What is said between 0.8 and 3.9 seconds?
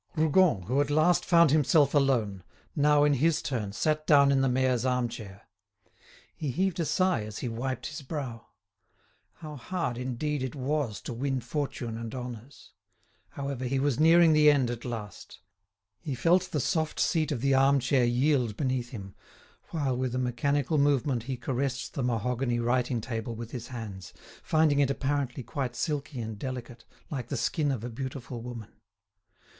at last found himself alone, now in his turn